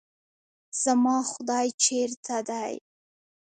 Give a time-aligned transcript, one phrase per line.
[0.81, 2.71] زما خداے چرته دے؟